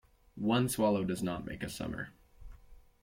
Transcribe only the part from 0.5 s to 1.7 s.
swallow does not make a